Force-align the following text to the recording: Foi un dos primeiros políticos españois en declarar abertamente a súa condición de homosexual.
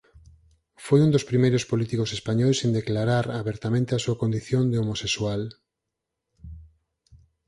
Foi 0.85 0.99
un 1.05 1.09
dos 1.15 1.27
primeiros 1.31 1.63
políticos 1.71 2.09
españois 2.17 2.57
en 2.65 2.71
declarar 2.79 3.25
abertamente 3.41 3.91
a 3.93 4.01
súa 4.03 4.19
condición 4.21 4.63
de 4.71 4.77
homosexual. 4.83 5.41